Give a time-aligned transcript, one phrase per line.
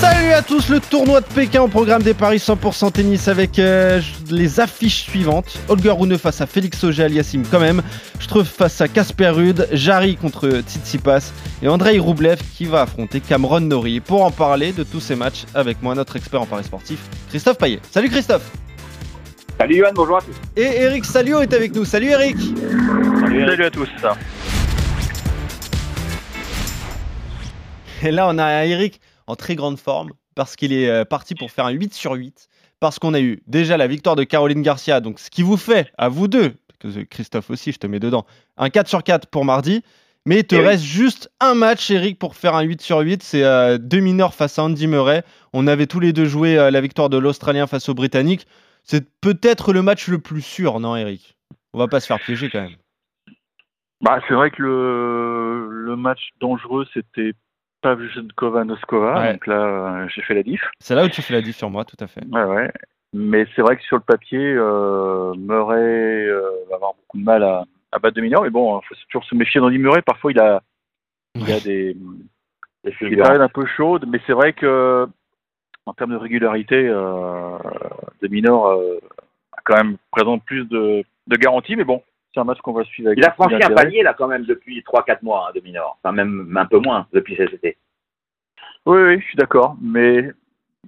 [0.00, 4.00] Salut à tous, le tournoi de Pékin au programme des paris 100% tennis avec euh,
[4.28, 5.56] les affiches suivantes.
[5.68, 7.80] Holger Rune face à Félix Auger Aliassim quand même.
[8.18, 9.68] Struff face à Casper Rude.
[9.72, 11.32] Jarry contre Tsitsipas.
[11.62, 14.00] Et Andrei Roublev qui va affronter Cameron Nori.
[14.00, 17.58] Pour en parler de tous ces matchs avec moi, notre expert en paris sportif, Christophe
[17.58, 17.78] Payet.
[17.90, 18.50] Salut Christophe
[19.60, 20.34] Salut Yohan, bonjour à tous.
[20.56, 21.84] Et Eric Salio est avec nous.
[21.84, 22.36] Salut Eric
[23.20, 23.88] Salut, à tous.
[28.02, 31.50] Et là, on a Eric en très grande forme parce qu'il est euh, parti pour
[31.50, 32.48] faire un 8 sur 8.
[32.80, 35.90] Parce qu'on a eu déjà la victoire de Caroline Garcia, donc ce qui vous fait,
[35.96, 39.28] à vous deux, parce que Christophe aussi, je te mets dedans, un 4 sur 4
[39.28, 39.82] pour mardi.
[40.26, 43.22] Mais il te Eh reste juste un match, Eric, pour faire un 8 sur 8.
[43.22, 45.22] C'est euh, deux mineurs face à Andy Murray.
[45.52, 48.46] On avait tous les deux joué euh, la victoire de l'Australien face au Britannique.
[48.84, 51.36] C'est peut-être le match le plus sûr, non, Eric?
[51.74, 52.76] On va pas se faire piéger quand même.
[54.00, 57.32] Bah, c'est vrai que le, le match dangereux, c'était
[57.84, 59.20] Pavlyuchenkova Noskova.
[59.20, 59.32] Ouais.
[59.34, 60.62] Donc là, euh, j'ai fait la diff.
[60.78, 62.24] C'est là où tu fais la diff sur moi, tout à fait.
[62.32, 62.72] Ouais, ouais.
[63.12, 66.40] Mais c'est vrai que sur le papier, euh, Murray euh,
[66.70, 68.42] va avoir beaucoup de mal à, à battre Dominant.
[68.42, 70.00] Mais bon, il faut toujours se méfier d'Andy Murray.
[70.00, 70.62] Parfois, il a,
[71.34, 71.94] il a des,
[72.82, 74.06] des périodes un peu chaudes.
[74.08, 75.06] Mais c'est vrai que
[75.86, 77.58] en termes de régularité, euh,
[78.22, 78.98] Dominor euh,
[79.52, 81.76] a quand même présente plus de, de garanties.
[81.76, 82.02] Mais bon,
[82.34, 84.44] c'est un match qu'on va suivre avec Il a franchi un palier là quand même
[84.44, 85.96] depuis 3-4 mois hein, de minor.
[86.02, 87.76] Enfin même un peu moins depuis cet été.
[88.86, 90.30] Oui, oui, je suis d'accord, mais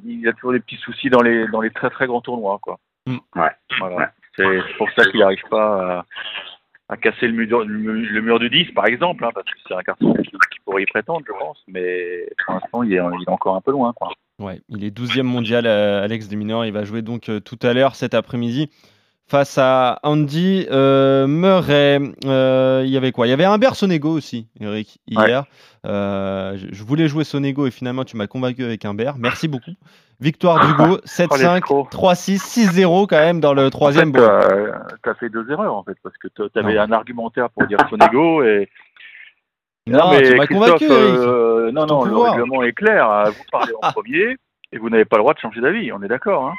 [0.04, 2.58] il y a toujours des petits soucis dans les dans les très très grands tournois,
[2.60, 2.78] quoi.
[3.06, 3.16] Mm.
[3.36, 3.50] Ouais.
[3.78, 3.96] Voilà.
[3.96, 4.06] Ouais.
[4.36, 6.04] C'est pour ça qu'il n'arrive pas à,
[6.90, 9.80] à casser le mur, le, mur- du 10, par exemple, hein, parce que c'est un
[9.82, 13.30] carton qui, qui pourrait y prétendre, je pense, mais pour l'instant, il est, il est
[13.30, 14.10] encore un peu loin, quoi.
[14.38, 16.66] Ouais, il est 12e mondial, euh, Alex Deminor.
[16.66, 18.70] Il va jouer donc euh, tout à l'heure, cet après-midi,
[19.26, 22.00] face à Andy euh, Murray.
[22.24, 23.26] Euh, il y avait quoi?
[23.26, 25.44] Il y avait Humbert Sonego aussi, Eric, hier.
[25.84, 29.14] Euh, je, voulais jouer Sonego et finalement, tu m'as convaincu avec Humbert.
[29.18, 29.72] Merci beaucoup.
[30.18, 31.88] Victoire d'Hugo, 7-5, l'escroc.
[31.92, 32.38] 3-6,
[32.72, 34.10] 6-0 quand même dans le troisième.
[34.10, 36.80] En fait, t'as fait deux erreurs, en fait, parce que tu avais Non.
[36.80, 38.68] un argumentaire pour dire Sonego et.
[39.86, 41.72] non, mais tu m'as convaincu, Eric.
[41.74, 42.32] non, non, le pouvoir.
[42.34, 43.10] règlement est clair.
[43.10, 44.36] hein, Vous parlez en premier
[44.72, 46.54] et vous n'avez pas le droit de changer d'avis, on est d'accord, hein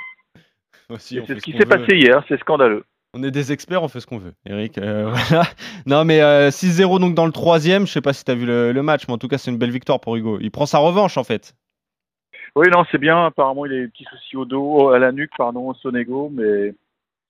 [0.90, 2.86] Aussi, C'est ce qui s'est passé hier, c'est scandaleux.
[3.14, 4.78] On est des experts, on fait ce qu'on veut, Eric.
[4.78, 5.44] euh, voilà.
[5.86, 7.88] Non, mais euh, 6-0 donc dans le troisième.
[7.88, 9.50] Je sais pas si tu as vu le, le match, mais en tout cas, c'est
[9.52, 10.38] une belle victoire pour Hugo.
[10.40, 11.53] Il prend sa revanche en fait.
[12.56, 13.25] Oui, non, c'est bien.
[13.28, 16.74] Apparemment, il a des petits soucis au dos, à la nuque, pardon, au Sonego, mais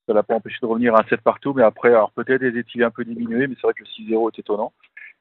[0.07, 1.53] ça l'a pas empêché de revenir à un 7 partout.
[1.53, 4.39] Mais après, alors peut-être était-il un peu diminué, mais c'est vrai que le 6-0 est
[4.39, 4.73] étonnant.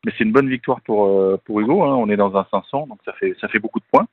[0.05, 1.83] Mais c'est une bonne victoire pour, euh, pour Hugo.
[1.83, 1.95] hein.
[1.97, 4.07] On est dans un 500, donc ça fait, ça fait beaucoup de points.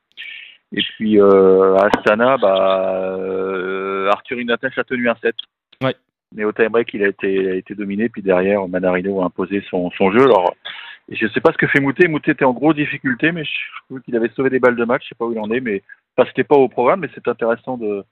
[0.74, 5.36] Et puis euh, à Astana, bah, euh, Arthur Inatesh a tenu un 7.
[5.84, 5.96] Ouais.
[6.36, 8.10] Mais au time-break, il a été, a été dominé.
[8.10, 10.24] Puis derrière, Manarino a imposé son, son jeu.
[10.24, 10.56] Alors,
[11.10, 12.08] je sais pas ce que fait Moutet.
[12.08, 13.52] Moutet était en grosse difficulté, mais je
[13.88, 15.04] trouve qu'il avait sauvé des balles de match.
[15.04, 15.84] Je sais pas où il en est, mais
[16.18, 18.04] enfin, c'était pas au programme, mais c'est intéressant de,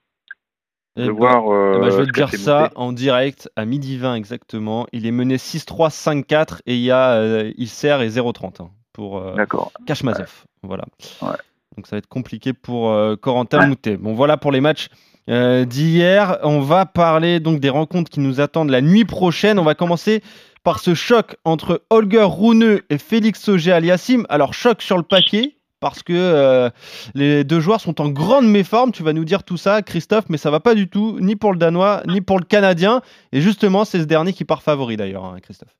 [0.97, 1.51] de ben, voir.
[1.51, 2.73] euh, ben, je vais te dire ça Moutet.
[2.75, 4.85] en direct à midi 20 exactement.
[4.91, 9.17] Il est mené 6-3, 5-4 et il y a euh, Isser et 0-30 hein, pour
[9.17, 9.71] euh, D'accord.
[9.87, 10.43] Kashmazov.
[10.61, 10.83] Voilà.
[11.23, 11.29] Ouais.
[11.75, 13.97] Donc ça va être compliqué pour euh, Corentin Moutet.
[13.97, 14.89] Bon, voilà pour les matchs
[15.29, 16.37] euh, d'hier.
[16.43, 19.57] On va parler donc des rencontres qui nous attendent la nuit prochaine.
[19.57, 20.21] On va commencer
[20.63, 24.25] par ce choc entre Holger Rune et Félix Auger Aliassim.
[24.29, 25.57] Alors, choc sur le papier.
[25.79, 26.69] Parce que euh,
[27.15, 30.37] les deux joueurs sont en grande méforme, tu vas nous dire tout ça, Christophe, mais
[30.37, 33.01] ça va pas du tout, ni pour le Danois, ni pour le Canadien.
[33.31, 35.75] Et justement, c'est ce dernier qui part favori d'ailleurs, hein, Christophe.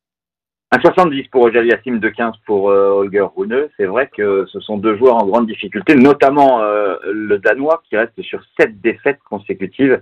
[0.74, 3.68] Un 70 pour Roger Yassim, 2-15 pour euh, Holger Rune.
[3.76, 7.98] C'est vrai que ce sont deux joueurs en grande difficulté, notamment euh, le Danois qui
[7.98, 10.02] reste sur sept défaites consécutives,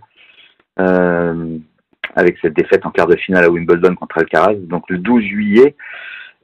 [0.80, 1.58] euh,
[2.14, 5.76] avec cette défaite en quart de finale à Wimbledon contre Alcaraz, donc le 12 juillet.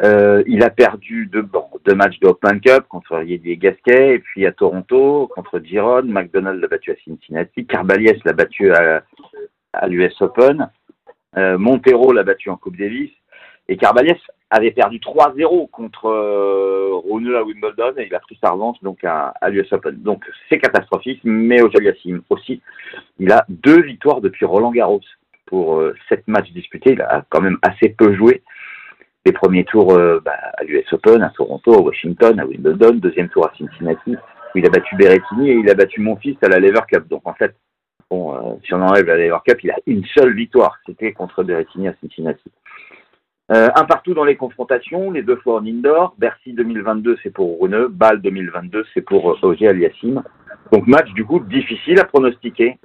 [0.01, 1.47] Il a perdu deux,
[1.93, 6.01] matchs de Open Cup contre Yedier Gasquet, et puis à Toronto contre Giron.
[6.03, 7.67] McDonald l'a battu à Cincinnati.
[7.67, 9.03] Carbaliès l'a battu à,
[9.73, 10.67] à l'US Open.
[11.37, 13.11] Montero l'a battu en Coupe Davis.
[13.67, 14.19] Et Carbaliès
[14.51, 19.33] avait perdu 3-0 contre euh, à Wimbledon et il a pris sa revanche donc à,
[19.49, 19.95] l'US Open.
[20.01, 22.61] Donc c'est catastrophique, mais au Yassim aussi,
[23.19, 25.01] il a deux victoires depuis Roland Garros
[25.45, 26.93] pour euh, sept matchs disputés.
[26.93, 28.43] Il a quand même assez peu joué.
[29.25, 33.29] Les premiers tours euh, bah, à l'US Open, à Toronto, à Washington, à Wimbledon, deuxième
[33.29, 36.59] tour à Cincinnati, où il a battu Berrettini et il a battu Monfils à la
[36.59, 37.07] Lever Cup.
[37.07, 37.55] Donc en fait,
[38.11, 40.77] bon, euh, si on enlève la Lever Cup, il a une seule victoire.
[40.85, 42.51] C'était contre Berrettini à Cincinnati.
[43.51, 46.15] Euh, un partout dans les confrontations, les deux fois en indoor.
[46.17, 47.89] Bercy 2022, c'est pour Runeux.
[47.89, 50.23] Bâle 2022, c'est pour euh, Ogier Aliassim.
[50.71, 52.79] Donc match du coup difficile à pronostiquer.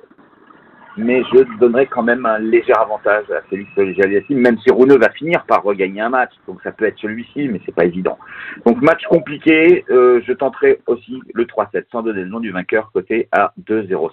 [0.99, 4.99] Mais je donnerais quand même un léger avantage à Félix Ogier Aliassim, même si Runeux
[4.99, 6.33] va finir par regagner un match.
[6.47, 8.19] Donc ça peut être celui-ci, mais c'est pas évident.
[8.67, 12.91] Donc match compliqué, euh, je tenterai aussi le 3-7, sans donner le nom du vainqueur,
[12.93, 14.11] côté à 2-0-5.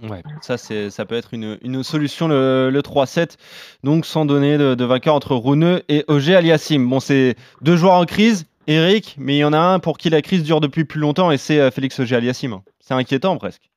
[0.00, 3.36] Ouais, ça, c'est, ça peut être une, solution, le, le 3-7,
[3.82, 6.88] donc sans donner de, vainqueur entre Rouneux et OG Aliassim.
[6.88, 10.08] Bon, c'est deux joueurs en crise, Eric, mais il y en a un pour qui
[10.08, 12.60] la crise dure depuis plus longtemps et c'est euh, Félix OG Aliassim.
[12.78, 13.68] C'est inquiétant presque.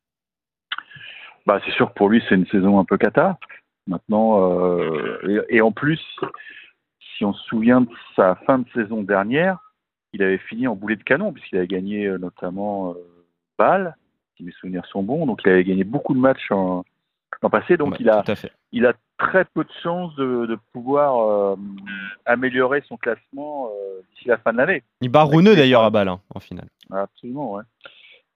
[1.48, 3.40] Bah, c'est sûr que pour lui, c'est une saison un peu cata.
[3.88, 6.00] Maintenant, euh, et, en plus,
[7.18, 9.58] si on se souvient de sa fin de saison dernière,
[10.14, 12.94] il avait fini en boulet de canon, puisqu'il avait gagné euh, notamment
[13.58, 13.96] Bâle,
[14.42, 15.26] si mes souvenirs sont bons.
[15.26, 16.84] Donc, il avait gagné beaucoup de matchs en,
[17.52, 17.78] passé.
[17.78, 18.24] Donc, il, a,
[18.72, 21.56] il très peu de chances de, de pouvoir euh,
[22.26, 24.84] améliorer son classement euh, d'ici la fin de l'année.
[25.02, 26.68] Il bat Rouneux d'ailleurs à balle hein, en finale.
[26.92, 27.64] Absolument, ouais.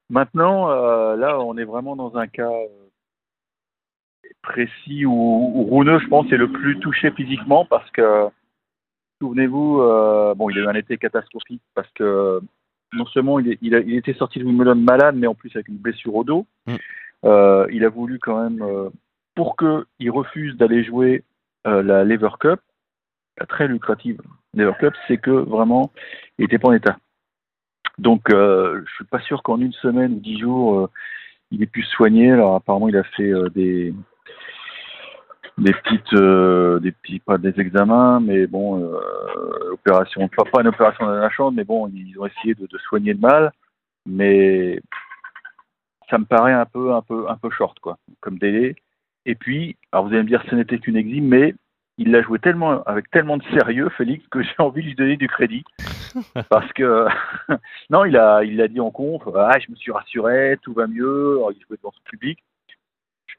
[0.09, 2.51] Maintenant, euh, là, on est vraiment dans un cas
[4.41, 8.27] précis où, où Rouneux, je pense, est le plus touché physiquement parce que,
[9.19, 9.77] souvenez-vous,
[10.35, 12.41] bon, il a eu un été catastrophique parce que
[12.95, 15.51] non seulement il, est- il, a- il était sorti de Wimbledon malade, mais en plus
[15.55, 16.45] avec une blessure au dos.
[16.67, 16.75] Mm.
[17.25, 18.89] Euh, il a voulu quand même, euh,
[19.35, 21.23] pour qu'il refuse d'aller jouer
[21.67, 22.59] euh, la Lever Cup,
[23.39, 24.21] la très lucrative
[24.53, 25.91] Lever Cup, c'est que vraiment,
[26.37, 26.97] il n'était pas en état.
[27.97, 30.89] Donc, je suis pas sûr qu'en une semaine ou dix jours,
[31.51, 32.31] il ait pu se soigner.
[32.31, 33.93] Alors, apparemment, il a fait des
[35.57, 40.67] des petites, euh, des petits, pas des examens, mais bon, euh, opération, pas, pas une
[40.67, 43.51] opération de la chambre, mais bon, ils ont essayé de, de soigner le mal,
[44.05, 44.81] mais
[46.09, 48.75] ça me paraît un peu, un peu, un peu short, quoi, comme délai.
[49.25, 51.55] Et puis, alors vous allez me dire, ce n'était qu'une exime, mais
[51.97, 55.17] il l'a joué tellement, avec tellement de sérieux, Félix, que j'ai envie de lui donner
[55.17, 55.63] du crédit.
[56.49, 57.07] Parce que,
[57.89, 60.87] non, il a, il l'a dit en conf, ah, je me suis rassuré, tout va
[60.87, 62.39] mieux, alors, il jouait devant son public.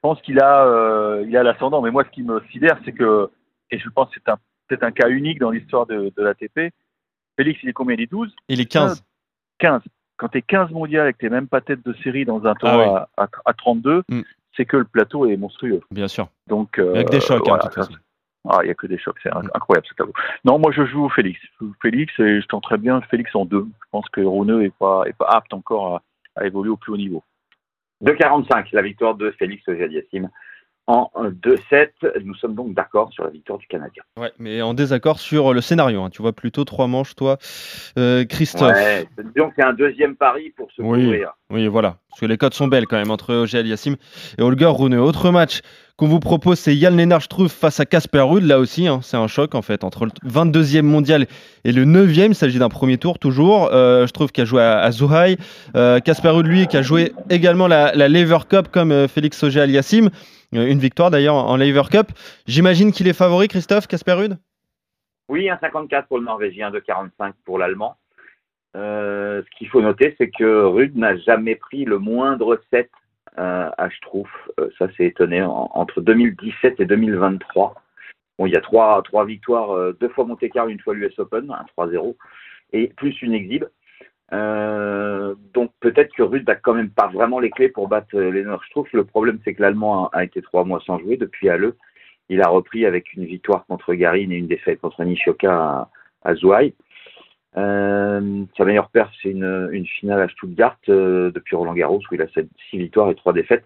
[0.06, 2.92] Je pense qu'il a, euh, il a l'ascendant, mais moi, ce qui me sidère, c'est
[2.92, 3.28] que,
[3.72, 4.36] et je pense que c'est un,
[4.68, 6.72] peut-être un cas unique dans l'histoire de, de l'ATP,
[7.36, 7.94] Félix, il est combien?
[7.96, 9.02] Il est 12 Il est 15.
[9.58, 9.82] 15.
[10.16, 12.54] Quand tu es 15 mondial et que tu même pas tête de série dans un
[12.54, 14.20] tournoi à, à, à 32, Mm.
[14.56, 15.80] c'est que le plateau est monstrueux.
[15.90, 16.28] Bien sûr.
[16.46, 17.92] Donc, euh, Avec des chocs, hein, voilà, de toute façon.
[18.48, 20.12] ah, il n'y a que des chocs, c'est incroyable ce tableau.
[20.44, 21.40] Non, moi je joue Félix.
[21.60, 23.66] Je joue Félix et je tenterais bien Félix en deux.
[23.80, 26.02] Je pense que Rouneux n'est pas, est pas apte encore à,
[26.36, 27.24] à évoluer au plus haut niveau.
[28.04, 30.30] 2,45, la victoire de Félix Auger-Aliassime
[30.86, 31.10] en
[31.44, 31.88] 2-7.
[32.24, 34.02] Nous sommes donc d'accord sur la victoire du Canadien.
[34.18, 36.02] Ouais, mais en désaccord sur le scénario.
[36.02, 36.10] hein.
[36.10, 37.38] Tu vois plutôt trois manches, toi,
[37.98, 38.76] euh, Christophe.
[38.76, 41.02] Ouais, disons un deuxième pari pour se Oui.
[41.02, 41.32] couvrir.
[41.50, 41.96] Oui, voilà.
[42.10, 43.96] Parce que les codes sont belles quand même entre Ogier Aliassim
[44.38, 44.94] et Holger Rune.
[44.94, 45.60] Autre match
[45.96, 48.44] qu'on vous propose, c'est Jan Lennart Struff face à Casper Ruud.
[48.44, 51.26] Là aussi, hein, c'est un choc en fait entre le 22e mondial
[51.64, 52.28] et le 9e.
[52.30, 53.70] Il s'agit d'un premier tour toujours.
[53.72, 54.90] Euh, Struff qui a joué à, à.
[55.76, 59.42] Euh, Casper Ruud, lui, qui a joué également la, la Lever Cup comme euh, Félix
[59.42, 60.10] Ogier Aliassim.
[60.54, 62.08] Euh, une victoire d'ailleurs en Lever Cup.
[62.46, 64.38] J'imagine qu'il est favori, Christophe, Casper Ruud?
[65.28, 67.96] Oui, un 54 pour le Norvégien, 2,45 pour l'Allemand.
[68.76, 72.90] Euh, ce qu'il faut noter, c'est que Rude n'a jamais pris le moindre set
[73.38, 74.28] euh, à Struff.
[74.60, 75.42] Euh, ça, c'est étonné.
[75.42, 77.74] En- entre 2017 et 2023,
[78.38, 81.50] bon, il y a trois, trois victoires, deux fois Monte Carlo, une fois l'US Open,
[81.50, 82.16] un 3-0,
[82.72, 83.64] et plus une exhibe.
[85.96, 88.92] Peut-être que Rude n'a quand même pas vraiment les clés pour battre euh, Lennart Struff.
[88.92, 91.72] Le problème, c'est que l'Allemand a, été trois mois sans jouer depuis Halle.
[92.28, 95.90] Il a repris avec une victoire contre Garin et une défaite contre Nishioka à,
[96.22, 96.74] à Zouhai.
[97.56, 102.20] Euh, sa meilleure perf, c'est une, finale à Stuttgart euh, depuis Roland Garros où il
[102.20, 103.64] a sept- six victoires et trois défaites.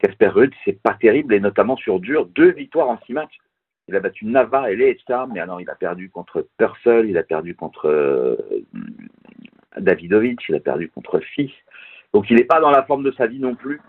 [0.00, 3.38] Casper Ruud, c'est pas terrible et notamment sur dur, deux victoires en six matchs.
[3.86, 7.22] Il a battu Nava et Leetza, mais alors il a perdu contre Purcell, il a
[7.22, 8.36] perdu contre euh,
[9.78, 11.52] Davidovic, il a perdu contre Fils.
[12.14, 13.80] Donc il n'est pas dans la forme de sa vie non plus.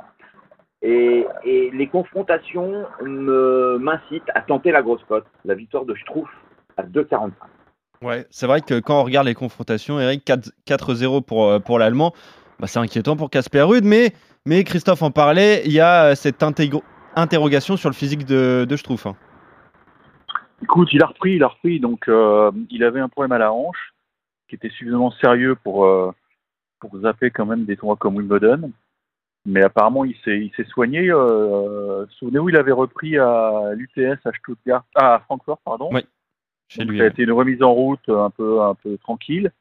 [0.82, 5.26] Et, et les confrontations me- m'incitent à tenter la grosse cote.
[5.46, 6.30] La victoire de Struff
[6.78, 7.32] à 2,45.
[8.02, 11.80] Ouais, c'est vrai que quand on regarde les confrontations, Eric, 4 4-0 pour, euh, pour
[11.80, 12.14] l'Allemand,
[12.60, 14.14] bah, c'est inquiétant pour Casper Ruud, mais,
[14.46, 16.42] mais Christophe en parlait, il y a euh, cette
[17.16, 19.06] interrogation sur le physique de, de Struff.
[19.06, 19.16] hein.
[20.62, 21.82] Écoute, il a repris, il a repris.
[21.82, 23.94] Donc, euh, il avait un problème à la hanche
[24.48, 26.12] qui était suffisamment sérieux pour, euh,
[26.80, 28.72] pour zapper quand même des tournois comme Wimbledon.
[29.46, 31.10] Mais apparemment, il s'est, il s'est soigné.
[31.10, 35.94] Euh, Souvenez-vous, il avait repris à l'UTS à Stuttgart, ah, à Francfort, pardon.
[35.94, 36.06] Ouais,
[36.68, 36.98] Chez Donc, lui.
[36.98, 39.52] ça a été une remise en route un peu, un peu tranquille.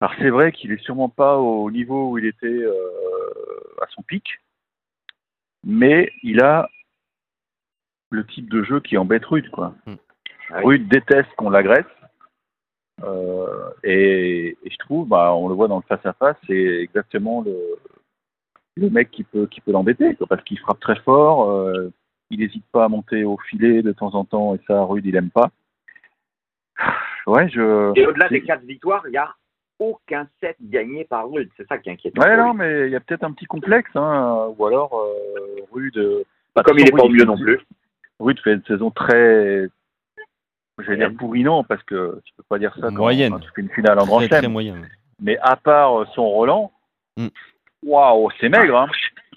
[0.00, 2.72] Alors c'est vrai qu'il est sûrement pas au niveau où il était euh,
[3.82, 4.24] à son pic,
[5.62, 6.70] mais il a
[8.10, 9.74] le type de jeu qui embête Rude, quoi.
[9.86, 9.94] Mm.
[10.50, 10.76] Ah oui.
[10.76, 11.84] Rude déteste qu'on l'agresse.
[13.02, 17.56] Euh, et, et je trouve, bah, on le voit dans le face-à-face, c'est exactement le,
[18.76, 21.90] le mec qui peut, qui peut l'embêter, parce qu'il frappe très fort, euh,
[22.30, 25.16] il n'hésite pas à monter au filet de temps en temps, et ça, Rude, il
[25.16, 25.50] aime pas.
[27.26, 27.92] Ouais, je.
[27.96, 29.34] Et au-delà des quatre victoires, il n'y a
[29.78, 31.50] aucun set gagné par Rude.
[31.56, 32.22] C'est ça qui inquiétant.
[32.22, 36.24] Ouais, non, mais il y a peut-être un petit complexe, hein, ou alors euh, Rude.
[36.54, 37.60] bah, Comme il n'est pas au mieux non plus.
[38.18, 39.68] Rude fait une saison très.
[40.82, 43.32] Je vais dire pourri, non, parce que tu peux pas dire ça quand, Moyenne.
[43.32, 44.86] quand tu fais une finale en grand chelem.
[45.20, 46.72] Mais à part euh, son Roland,
[47.16, 47.26] Mm.
[47.84, 48.86] waouh, c'est maigre, hein.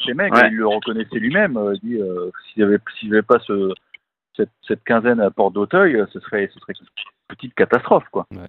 [0.06, 0.48] C'est maigre, Ouais.
[0.50, 1.58] il le reconnaissait lui-même.
[1.58, 3.74] euh, Il dit, euh, s'il n'y avait, s'il y avait pas ce,
[4.36, 6.88] cette, cette quinzaine à Porte d'Auteuil, ce serait, ce serait une
[7.28, 8.26] petite catastrophe, quoi.
[8.32, 8.48] Ouais.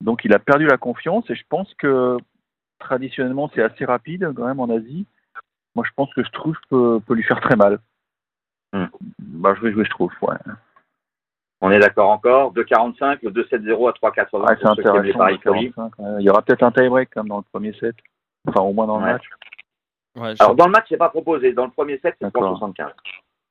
[0.00, 2.16] Donc il a perdu la confiance et je pense que
[2.78, 5.06] traditionnellement c'est assez rapide quand même en Asie.
[5.74, 7.78] Moi je pense que trouve peut, peut lui faire très mal.
[8.72, 8.86] Mm.
[9.18, 10.36] Bah je vais jouer trouve, ouais.
[11.62, 12.52] On est d'accord encore.
[12.52, 15.18] 2,45, le 2,70 à 3,80 Ouais, c'est pour ceux qui aiment les intéressant.
[15.18, 15.72] paris le folie.
[15.72, 16.16] 45, ouais.
[16.20, 17.96] Il y aura peut-être un tie-break comme dans le premier set.
[18.48, 19.12] Enfin au moins dans le Ouais.
[19.12, 19.24] match.
[20.16, 21.52] Ouais, je- Alors, dans le match, c'est pas proposé.
[21.52, 22.58] Dans le premier set, c'est D'accord.
[22.58, 22.92] 3,75.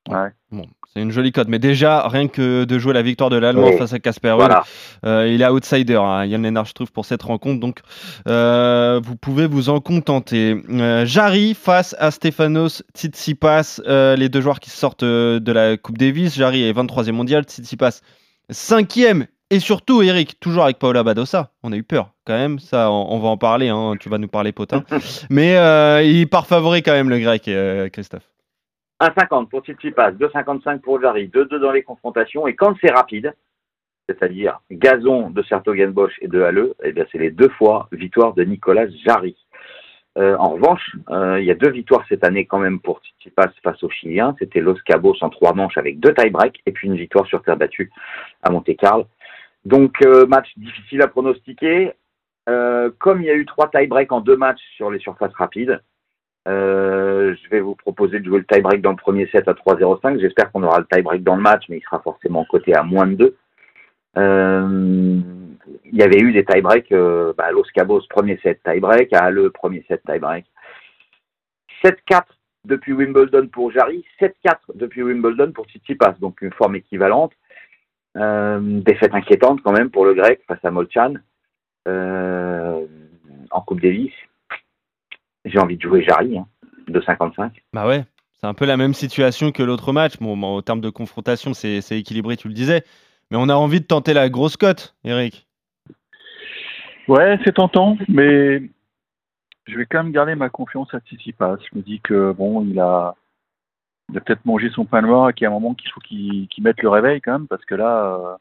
[0.07, 0.29] Ouais.
[0.51, 1.47] Bon, c'est une jolie cote.
[1.47, 4.63] Mais déjà, rien que de jouer la victoire de l'Allemand face à Casper Voilà.
[5.05, 7.59] euh, il est outsider, hein, Yann Lennart, je trouve, pour cette rencontre.
[7.59, 7.79] Donc,
[8.27, 10.55] euh, vous pouvez vous en contenter.
[10.69, 16.35] Euh, Jarry face à Stefanos Tsitsipas, les deux joueurs qui sortent de la Coupe Davis.
[16.35, 18.01] Jarry est 23e mondial, Tsitsipas
[18.51, 19.25] 5e.
[19.51, 21.51] Et surtout, Eric, toujours avec Paola Badosa.
[21.61, 22.57] On a eu peur, quand même.
[22.57, 23.69] Ça, on, on va en parler.
[23.69, 24.83] hein, Tu vas nous parler, potin.
[25.29, 28.23] Mais euh, il part favori, quand même, le grec, euh, Christophe.
[29.01, 32.47] 1,50 pour Tsitsipas, 2,55 pour Jarry, 2-2 dans les confrontations.
[32.47, 33.33] Et quand c'est rapide,
[34.07, 38.43] c'est-à-dire gazon de Sertogenbosch et de Halle, eh bien, c'est les deux fois victoire de
[38.43, 39.35] Nicolas Jarry.
[40.17, 43.49] Euh, en revanche, euh, il y a deux victoires cette année quand même pour Tsitsipas
[43.61, 44.33] face aux Chiliens.
[44.39, 47.57] C'était Los Cabos en trois manches avec deux tie-breaks et puis une victoire sur terre
[47.57, 47.91] battue
[48.43, 49.07] à Monte-Carlo.
[49.65, 51.91] Donc, euh, match difficile à pronostiquer.
[52.99, 55.81] Comme il y a eu trois tie-breaks en deux matchs sur les surfaces rapides,
[56.47, 60.19] euh, je vais vous proposer de jouer le tie-break dans le premier set à 3-0-5.
[60.19, 63.07] J'espère qu'on aura le tie-break dans le match, mais il sera forcément coté à moins
[63.07, 63.37] de 2.
[64.17, 65.19] Euh,
[65.85, 69.25] il y avait eu des tie-breaks euh, bah, à Los Cabos, premier set tie-break, à
[69.25, 70.45] Halle, premier set tie-break.
[71.83, 72.23] 7-4
[72.65, 77.33] depuis Wimbledon pour Jarry, 7-4 depuis Wimbledon pour Tsitsipas, donc une forme équivalente.
[78.15, 81.15] Défaite inquiétante quand même pour le grec face à Molchan
[81.85, 84.13] en Coupe Davis.
[85.45, 86.47] J'ai envie de jouer Jarry, hein,
[86.87, 87.63] de 55.
[87.73, 90.17] Bah ouais, c'est un peu la même situation que l'autre match.
[90.19, 92.83] Bon, bon, en termes de confrontation, c'est c'est équilibré, tu le disais.
[93.31, 95.47] Mais on a envie de tenter la grosse cote, Eric.
[97.07, 98.61] Ouais, c'est tentant, mais
[99.67, 101.57] je vais quand même garder ma confiance à Tsitsipas.
[101.71, 103.15] Je me dis que bon, il a,
[104.09, 105.99] il a peut-être mangé son pain noir et qu'il y a un moment qu'il faut
[106.01, 108.35] qu'il qu'il mette le réveil quand même, parce que là, euh,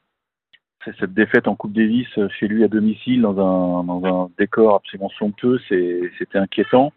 [0.98, 4.74] cette défaite en Coupe Davis euh, chez lui à domicile dans un, dans un décor
[4.76, 6.92] absolument somptueux, c'était inquiétant.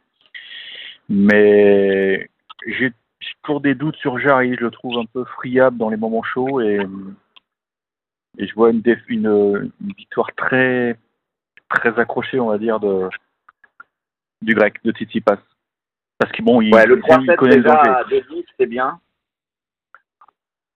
[1.10, 2.29] Mais
[2.65, 2.91] j'ai
[3.44, 6.60] toujours des doutes sur Jarry, je le trouve un peu friable dans les moments chauds
[6.62, 6.79] et,
[8.38, 10.98] et je vois une, déf- une, une victoire très
[11.70, 13.10] très accrochée, on va dire, de,
[14.41, 15.38] du grec, de Tsitsipas.
[16.17, 17.89] Parce que bon, il, Ouais, le il- 3 il 7 connaît le déjà danger.
[17.89, 19.00] à 2-10, c'est bien.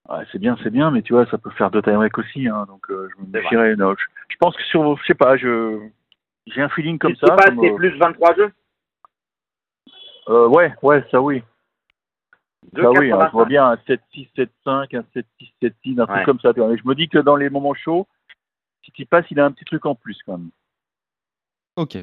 [0.08, 2.64] Ouais, c'est bien, c'est bien, mais tu vois, ça peut faire deux tie-breaks aussi, hein,
[2.66, 3.76] donc euh, je me méfierais.
[3.76, 5.80] Non, je, je pense que sur, je sais pas, je
[6.46, 7.36] j'ai un feeling comme ça.
[7.36, 8.52] pas, comme, c'est euh, plus 23 jeux
[10.28, 11.42] euh, ouais, ouais, ça oui.
[12.76, 13.26] Ça oui, hein, 2,85.
[13.26, 15.24] je vois bien un 7-6, 7-5, un 7-6,
[15.60, 16.24] 7-6, un truc Ouais.
[16.24, 16.52] comme ça.
[16.54, 16.68] tu vois.
[16.68, 18.06] Mais je me dis que dans les moments chauds,
[18.84, 20.50] Tsitsipas, il a un petit truc en plus quand même.
[21.76, 21.98] Ok.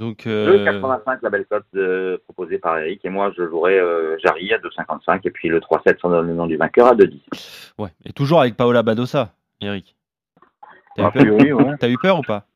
[0.00, 3.04] Donc, euh, 2,85 la belle cote euh, proposée par Eric.
[3.04, 5.20] Et moi, je jouerai euh, Jarry à 2,55.
[5.24, 7.72] Et puis le 3-7 sans donner le nom du vainqueur à 2,10.
[7.78, 7.90] ouais.
[8.06, 9.94] Et toujours avec Paola Badosa, Eric.
[10.96, 11.90] T'as peur ouais.
[11.90, 12.46] Eu peur ou pas?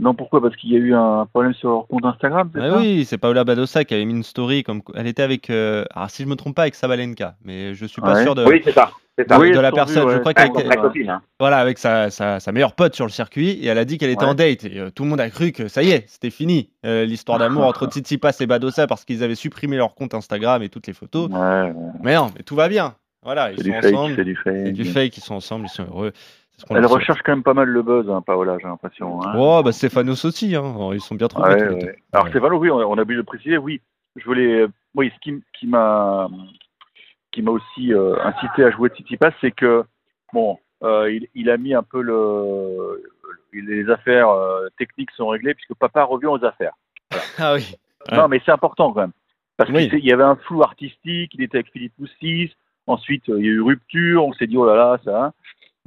[0.00, 0.40] Non, pourquoi?
[0.40, 2.76] Parce qu'il y a eu un problème sur leur compte Instagram, c'est Ah ça?
[2.78, 5.50] Oui, c'est Paola Badosa qui avait mis une story comme elle était avec.
[5.50, 8.22] euh, Alors, si je me trompe pas, avec Sabalenka, mais je suis pas Ouais.
[8.22, 8.44] sûr de.
[8.44, 8.90] Oui, c'est ça.
[9.18, 9.40] C'est ça.
[9.40, 10.76] Oui, de la personne, je ouais, crois qu'elle était- ouais.
[10.76, 11.10] copine.
[11.10, 11.22] Hein.
[11.40, 14.10] Voilà, avec sa, sa, sa meilleure pote sur le circuit, et elle a dit qu'elle
[14.10, 14.30] était Ouais.
[14.30, 14.64] en date.
[14.64, 17.40] Et euh, tout le monde a cru que ça y est, c'était fini euh, l'histoire
[17.40, 20.92] d'amour entre Tsitsipas et Badosa parce qu'ils avaient supprimé leur compte Instagram et toutes les
[20.92, 21.28] photos.
[21.30, 21.72] Ouais, ouais.
[22.02, 22.94] Mais non, mais tout va bien.
[23.24, 24.14] Voilà, ils C'est sont du fake, ensemble.
[24.14, 24.54] c'est du fake.
[24.66, 26.12] C'est du fake, ils sont ensemble, ils sont heureux.
[26.70, 29.22] Elle recherche quand même pas mal le buzz, hein, Paola, j'ai l'impression.
[29.22, 29.32] Hein.
[29.36, 30.74] Oh, bah Stéphanos aussi, hein.
[30.92, 31.80] Ils sont bien trouvés Ouais, tous les ouais.
[31.80, 31.94] deux.
[32.12, 32.30] Alors Ouais.
[32.30, 33.80] Stéphano, oui, on a, on a oublié de préciser, oui.
[34.16, 36.28] Je voulais, euh, oui, ce qui, m'a,
[37.30, 39.84] qui m'a aussi euh, incité à jouer Tsitsipas, c'est que
[40.32, 43.02] bon, euh, il, il a mis un peu le,
[43.52, 46.74] les affaires euh, techniques sont réglées puisque papa revient aux affaires.
[47.38, 47.74] Ah oui.
[48.10, 48.16] Ouais.
[48.16, 49.12] Non, mais c'est important quand même
[49.56, 49.88] parce Oui.
[49.88, 51.32] qu'il y avait un flou artistique.
[51.34, 52.52] Il était avec Philippe Moussis.
[52.86, 54.24] Ensuite, il y a eu rupture.
[54.24, 55.32] On s'est dit oh là là, ça.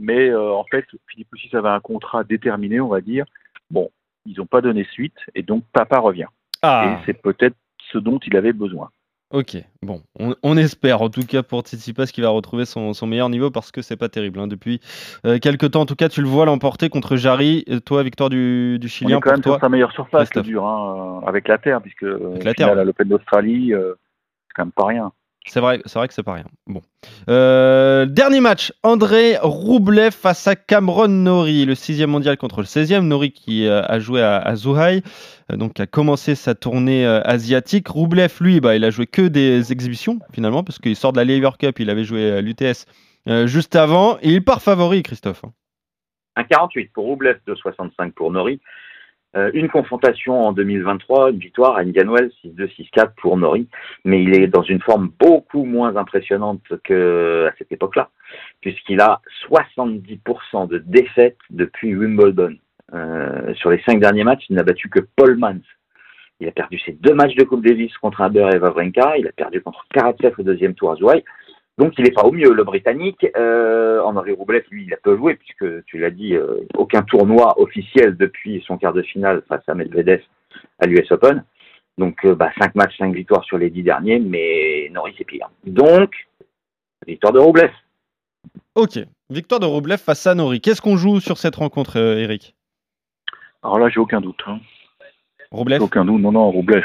[0.01, 3.25] Mais euh, en fait, Philippe Lucis avait un contrat déterminé, on va dire.
[3.69, 3.89] Bon,
[4.25, 6.25] ils n'ont pas donné suite, et donc papa revient.
[6.63, 7.55] Ah, Et c'est peut-être
[7.91, 8.89] ce dont il avait besoin.
[9.31, 9.57] ok.
[9.81, 13.29] Bon, on, on espère en tout cas pour Tsitsipas qu'il va retrouver son, son meilleur
[13.29, 14.39] niveau parce que c'est pas terrible.
[14.39, 14.47] hein.
[14.47, 14.79] Depuis
[15.25, 17.63] euh, quelques temps, en tout cas, tu le vois l'emporter contre Jarry.
[17.67, 19.53] Et Toi, victoire du, du On Chilien est quand pour même toi.
[19.55, 22.79] sur sa meilleure surface, dur, hein, avec la Terre, puisque euh, Avec la finale Terre.
[22.79, 23.93] à l'Open d'Australie, euh,
[24.47, 25.11] c'est quand même pas rien.
[25.47, 26.45] C'est vrai, c'est vrai que c'est pas rien.
[26.67, 26.81] Bon.
[27.27, 33.01] Euh, dernier match, André Roublev face à Cameron Nori, le sixième mondial contre le 16e.
[33.01, 35.01] Nori qui euh, a joué à, à euh,
[35.57, 37.87] donc a commencé sa tournée asiatique.
[37.87, 41.25] Roublev, lui, bah, il a joué que des exhibitions finalement, parce qu'il sort de la
[41.25, 42.85] Lever Cup, il avait joué à l'UTS
[43.45, 45.43] juste avant, il part favori, Christophe.
[45.43, 45.51] hein.
[46.35, 48.61] Un 48 pour Roublev, 2,65 pour Nori.
[49.35, 53.67] Euh, une confrontation en 2023, une victoire à Indian Wells, 6-2, 6-4 pour Nori.
[54.03, 58.09] Mais il est dans une forme beaucoup moins impressionnante qu'à cette époque-là,
[58.59, 62.55] puisqu'il a 70% de défaites depuis Wimbledon.
[62.93, 65.61] Euh, sur les cinq derniers matchs, il n'a battu que Paul Mans.
[66.41, 69.17] Il a perdu ses deux matchs de Coupe Davis contre Huber et Wawrinka.
[69.17, 71.23] Il a perdu contre Karatsev au deuxième tour à Zouhai.
[71.77, 73.25] Donc il n'est pas au mieux, le Britannique.
[73.35, 77.59] Euh, André Roublev, lui, il a peu joué, puisque tu l'as dit, euh, aucun tournoi
[77.59, 80.21] officiel depuis son quart de finale face à Medvedev
[80.79, 81.43] à l'US Open.
[81.97, 85.49] Donc euh, bah, 5 matchs, 5 victoires sur les 10 derniers, mais Norris c'est pire.
[85.65, 86.11] Donc,
[87.05, 87.71] victoire de Roublev.
[88.75, 88.99] Ok,
[89.29, 90.61] victoire de Roublev face à Nori.
[90.61, 92.55] Qu'est-ce qu'on joue sur cette rencontre, euh, Eric?
[93.63, 94.41] Alors là, j'ai aucun doute.
[94.47, 94.59] Hein.
[95.51, 96.21] Roublev aucun doute.
[96.21, 96.83] Non, non, Roublev.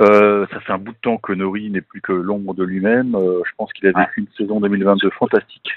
[0.00, 3.14] Euh, ça fait un bout de temps que Nori n'est plus que l'ombre de lui-même.
[3.14, 5.70] Euh, je pense qu'il a vécu une saison 2022 fantastique.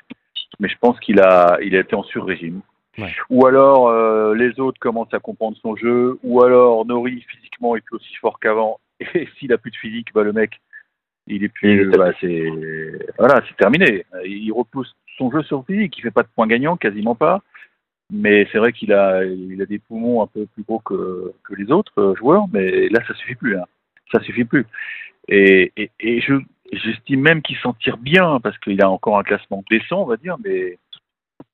[0.59, 2.61] Mais je pense qu'il a, il a été en sur-régime.
[2.97, 3.11] Ouais.
[3.29, 6.17] Ou alors euh, les autres commencent à comprendre son jeu.
[6.23, 8.79] Ou alors Nori physiquement est plus aussi fort qu'avant.
[8.99, 10.61] Et s'il a plus de physique, bah, le mec,
[11.27, 11.89] il est plus.
[11.89, 12.49] Bah, c'est
[13.17, 14.05] voilà, c'est terminé.
[14.25, 15.97] Il repousse son jeu sur le physique.
[15.97, 17.41] Il fait pas de points gagnants, quasiment pas.
[18.11, 21.55] Mais c'est vrai qu'il a, il a des poumons un peu plus gros que, que
[21.55, 22.45] les autres joueurs.
[22.53, 23.55] Mais là, ça suffit plus.
[23.55, 23.67] Là
[24.11, 24.65] ça suffit plus.
[25.27, 26.33] Et, et, et je,
[26.71, 30.17] j'estime même qu'il s'en tire bien parce qu'il a encore un classement décent, on va
[30.17, 30.37] dire.
[30.43, 30.77] Mais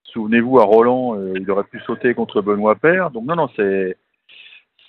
[0.06, 3.12] souvenez-vous, à Roland, euh, il aurait pu sauter contre Benoît Père.
[3.12, 3.96] Donc non, non, c'est,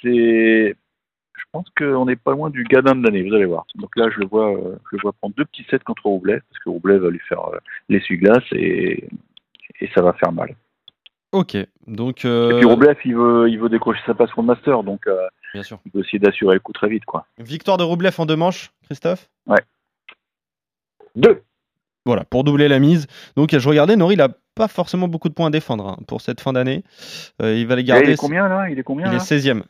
[0.03, 3.29] c'est, je pense qu'on n'est pas loin du gadin de l'année.
[3.29, 3.67] Vous allez voir.
[3.75, 6.41] Donc là, je le vois, euh, je le vois prendre deux petits sets contre Roublev
[6.49, 9.09] parce que Roublev va lui faire euh, l'essuie-glace et,
[9.81, 10.55] et ça va faire mal.
[11.33, 12.25] Ok, donc.
[12.25, 15.07] euh, Et puis Roublev, il veut, il veut décrocher sa place pour le master, donc
[15.07, 15.79] euh, Bien sûr.
[15.93, 17.27] il essayer d'assurer le coup très vite, quoi.
[17.39, 19.29] Victoire de Roublev en deux manches, Christophe?
[21.17, 21.43] 2.
[22.07, 23.07] Voilà, pour doubler la mise.
[23.37, 26.21] Donc, je regardais, Nori, il n'a pas forcément beaucoup de points à défendre hein, pour
[26.21, 26.83] cette fin d'année.
[27.43, 28.05] Euh, il va les Et garder.
[28.07, 28.71] il est combien là?
[28.71, 29.23] Il est combien Il est là?
[29.23, 29.63] 16e.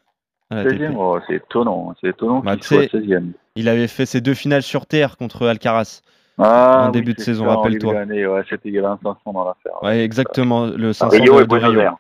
[0.51, 0.95] à la 16e ATP.
[0.97, 3.33] oh, C'est étonnant, c'est étonnant Bah, qu'il soit tu sais, 16e.
[3.57, 6.03] Il avait fait ses deux finales sur terre contre Alcaraz.
[6.39, 7.93] Ah, en oui, début de c'est saison, rappelle-toi.
[7.95, 9.83] Ouais, c'était il y avait un 500 dans l'affaire.
[9.83, 11.91] Ouais, exactement, le 500 Rio de, et de Buenos Rio.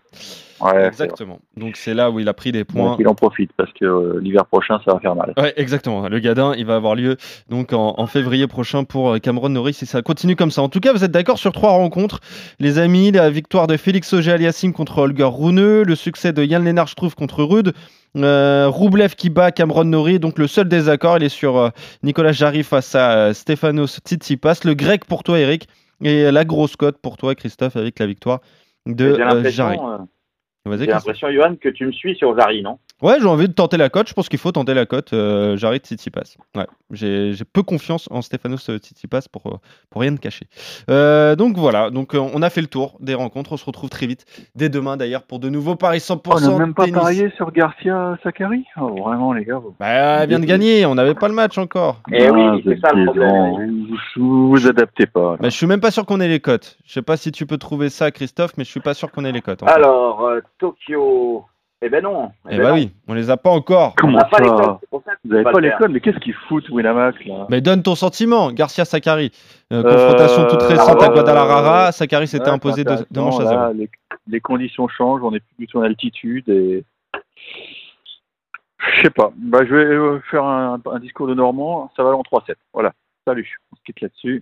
[0.60, 1.38] Ouais, Exactement.
[1.56, 2.90] Donc, c'est là où il a pris des points.
[2.90, 5.32] Donc, il en profite parce que euh, l'hiver prochain, ça va faire mal.
[5.36, 6.08] Ouais, exactement.
[6.08, 7.16] Le Gadin, il va avoir lieu
[7.48, 10.62] donc en, en février prochain pour euh, Cameron Norris et ça continue comme ça.
[10.62, 12.20] En tout cas, vous êtes d'accord sur trois rencontres,
[12.58, 13.10] les amis.
[13.10, 17.42] La victoire de Félix Auger-Aliassime contre Holger Rune, le succès de Yann Lennart Struff contre
[17.42, 17.72] Rude,
[18.16, 20.18] euh, Roublev qui bat Cameron Norrie.
[20.18, 21.68] Donc le seul désaccord, il est sur euh,
[22.02, 24.60] Nicolas Jarry face à euh, Stefanos Tsitsipas.
[24.64, 25.68] Le grec pour toi, Eric,
[26.02, 28.40] et la grosse cote pour toi, Christophe, avec la victoire
[28.86, 29.16] de
[29.48, 29.78] Jarry.
[30.66, 32.78] J'ai l'impression, Johan, que tu me suis sur Zari, non?
[33.02, 34.08] Ouais, j'ai envie de tenter la cote.
[34.08, 35.12] Je pense qu'il faut tenter la cote.
[35.12, 36.36] Euh, Jarry Tsitsipas.
[36.56, 39.56] Ouais, j'ai j'ai peu confiance en Stefanos euh, Tsitsipas pour, euh,
[39.90, 40.46] pour rien te cacher.
[40.90, 43.52] Euh, donc voilà, donc on a fait le tour des rencontres.
[43.52, 46.58] On se retrouve très vite, dès demain d'ailleurs, pour de nouveaux paris 100% On n'a
[46.58, 46.98] même pas tennis.
[47.00, 48.64] parié sur Garcia Sakari?
[48.80, 49.58] Oh, Vraiment, les gars.
[49.58, 49.86] vous- Bah,
[50.22, 52.00] elle vient de gagner, on n'avait pas le match encore.
[52.12, 53.86] Eh oui, Ah, c'est vous ça le problème.
[54.16, 55.36] Vous, vous vous adaptez pas.
[55.36, 56.76] Bah, je suis même pas sûr qu'on ait les cotes.
[56.84, 59.24] Je sais pas si tu peux trouver ça, Christophe, mais je suis pas sûr qu'on
[59.24, 59.62] ait les cotes.
[59.62, 61.44] Alors, euh, Tokyo.
[61.82, 62.30] Eh ben non.
[62.48, 62.74] Eh ben bah non.
[62.74, 63.94] oui, on les a pas encore.
[63.96, 65.68] On Comment pas ça les codes, c'est pour ça que Vous avez faut pas le
[65.68, 67.46] les codes, mais qu'est-ce qu'ils foutent, Winamax là?
[67.48, 69.32] Mais donne ton sentiment, Garcia Sakari.
[69.72, 71.92] Euh, confrontation Euh, toute récente à alors, Guadalajara.
[71.92, 73.72] Sakari s'était Ouais, imposé c'est de, de manche à zéro.
[73.72, 73.88] les,
[74.26, 76.84] les conditions changent, on est plus du tout en altitude et.
[78.96, 79.30] Je sais pas.
[79.36, 81.90] Bah, je vais euh, faire un, un discours de Normand.
[81.96, 82.54] Ça va aller en 3-7.
[82.74, 82.92] Voilà.
[83.26, 83.58] Salut.
[83.72, 84.40] On se quitte là-dessus.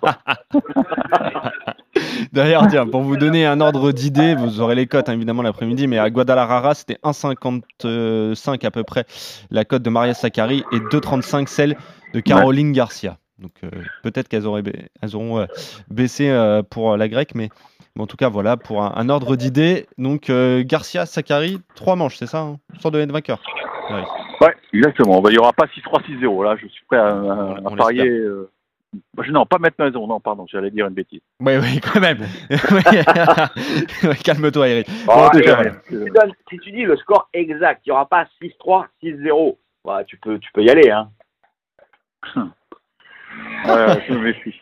[0.00, 0.18] Pas.
[2.32, 5.86] D'ailleurs, tiens, pour vous donner un ordre d'idée, vous aurez les cotes hein, évidemment l'après-midi,
[5.86, 9.04] mais à Guadalajara, c'était 1,55 à peu près
[9.50, 11.76] la cote de Maria Sakkari et 2,35 celle
[12.14, 13.16] de Caroline Garcia.
[13.38, 13.70] Donc euh,
[14.02, 15.46] peut-être qu'elles auraient ba- elles auront euh,
[15.90, 17.48] baissé euh, pour la grecque, mais,
[17.98, 19.86] en tout cas, voilà, pour un, un ordre d'idée.
[19.98, 23.40] Donc euh, Garcia, Sakkari, trois manches, c'est ça hein, Sans donner de vainqueur.
[23.90, 24.02] Ouais.
[24.42, 25.20] Ouais, exactement.
[25.20, 26.44] Bah, il n'y aura pas 6-3, 6-0.
[26.44, 28.08] Là, je suis prêt à, à- On à parier
[29.14, 31.20] Bah, non, pas mettre maison, non, pardon, j'allais dire une bêtise.
[31.40, 32.26] Oui, oui, quand même.
[34.24, 34.88] Calme-toi, Eric.
[35.06, 35.12] Bon.
[35.26, 38.86] Euh, si, tu donnes- si tu dis le score exact, il n'y aura pas 6-3,
[39.02, 39.56] 6-0.
[39.84, 40.90] Ouais, tu, peux, tu peux y aller.
[40.90, 41.10] Hein.
[43.64, 44.60] Ouais, je me méfie.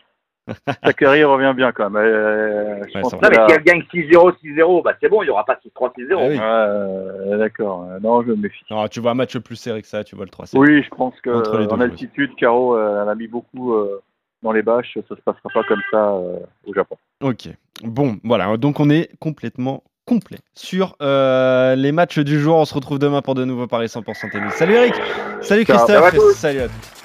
[0.85, 2.03] Zachary revient bien quand même.
[2.03, 5.25] Euh, je Ouais, pense Non, mais si elle gagne 6-0, 6-0, bah, c'est bon, il
[5.25, 6.13] n'y aura pas 6-3, 6-0.
[6.17, 6.37] Ah oui.
[6.39, 7.87] Euh, d'accord.
[8.01, 8.63] Non, je me méfie.
[8.69, 10.89] Non, tu vois un match plus serré que ça, tu vois le 3 Oui, je
[10.89, 14.01] pense que en altitude, Caro, euh, elle a mis beaucoup euh,
[14.43, 14.97] dans les bâches.
[15.07, 16.95] Ça se passera pas comme ça euh, au Japon.
[17.21, 17.49] Ok.
[17.83, 18.57] Bon, voilà.
[18.57, 22.57] Donc on est complètement complet sur euh, les matchs du jour.
[22.57, 24.53] On se retrouve demain pour de nouveaux paris 100% tennis.
[24.53, 24.95] Salut Eric.
[25.41, 25.77] Salut Ciao.
[25.77, 25.95] Christophe.
[25.95, 26.33] Ciao à tous.
[26.33, 26.99] Salut à tous.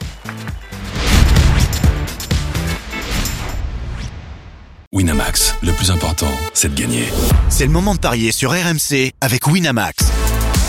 [4.92, 7.06] Winamax, le plus important, c'est de gagner.
[7.48, 10.23] C'est le moment de parier sur RMC avec Winamax.